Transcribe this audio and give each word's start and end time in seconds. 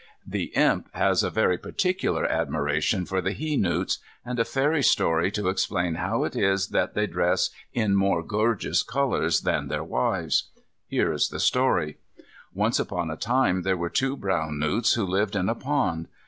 The 0.25 0.45
Imp 0.55 0.89
has 0.95 1.21
a 1.21 1.29
very 1.29 1.59
particular 1.59 2.25
admiration 2.25 3.05
for 3.05 3.21
the 3.21 3.33
he 3.33 3.55
newts, 3.55 3.99
and 4.25 4.39
a 4.39 4.43
fairy 4.43 4.81
story 4.81 5.29
to 5.33 5.47
explain 5.47 5.93
how 5.93 6.23
it 6.23 6.35
is 6.35 6.69
that 6.69 6.95
they 6.95 7.05
dress 7.05 7.51
in 7.71 7.93
more 7.95 8.23
gorgeous 8.23 8.81
colours 8.81 9.41
than 9.41 9.67
their 9.67 9.83
wives. 9.83 10.45
Here 10.87 11.13
is 11.13 11.29
the 11.29 11.39
story: 11.39 11.99
Once 12.51 12.79
upon 12.79 13.11
a 13.11 13.15
time 13.15 13.61
there 13.61 13.77
were 13.77 13.91
two 13.91 14.17
brown 14.17 14.57
newts 14.57 14.93
who 14.93 15.05
lived 15.05 15.35
in 15.35 15.49
a 15.49 15.53
pond. 15.53 16.07